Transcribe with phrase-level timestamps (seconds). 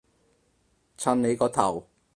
[0.97, 1.85] 襯你個頭